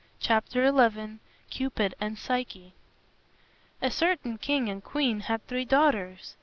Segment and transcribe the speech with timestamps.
[0.19, 1.19] CHAPTER XI
[1.51, 2.73] CUPID AND PSYCHE
[3.83, 6.35] A certain king and queen had three daughters.